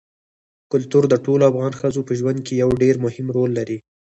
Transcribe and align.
کلتور 0.71 1.03
د 1.09 1.15
ټولو 1.25 1.43
افغان 1.51 1.71
ښځو 1.79 2.01
په 2.07 2.13
ژوند 2.19 2.39
کې 2.45 2.59
یو 2.61 2.69
ډېر 2.81 2.95
مهم 3.05 3.27
رول 3.35 3.51
لري. 3.59 3.77